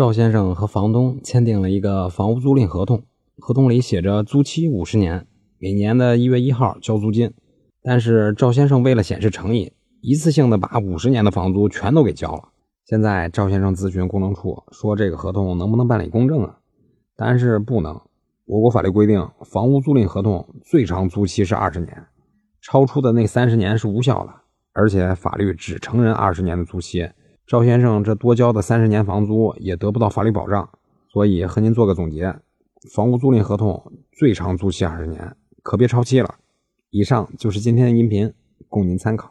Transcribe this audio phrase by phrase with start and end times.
[0.00, 3.02] 赵先生和房东签订了一个房屋租赁合同，
[3.38, 5.26] 合同里写着租期五十年，
[5.58, 7.34] 每年的一月一号交租金。
[7.82, 12.48] 但是赵先生为了显示诚意，一次性的把五十年的房租全都给交了。
[12.86, 16.60] 现在赵先生咨询公证处说，这个合同能不能办理公证啊？
[17.14, 18.00] 答案是不能。
[18.46, 22.06] 我国法律规定，房屋租赁合同最长租期是二十年，
[22.62, 24.32] 超出的那三十年是无效的，
[24.72, 27.06] 而且法律只承认二十年的租期。
[27.50, 30.70] 赵先生这多交的三十年房租也得不到法律保障，
[31.12, 32.32] 所以和您做个总结：
[32.94, 36.36] 房屋租赁合同最长租期二十年，可别超期了。
[36.90, 38.32] 以上就是今天的音频，
[38.68, 39.28] 供您参考。